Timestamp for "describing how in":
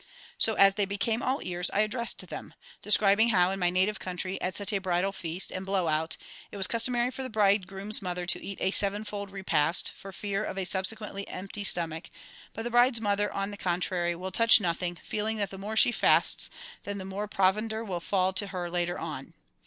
2.81-3.59